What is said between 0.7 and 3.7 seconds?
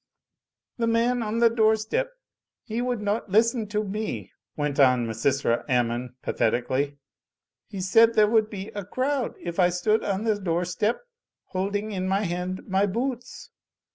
'The man on the doorstep, he wotild not listen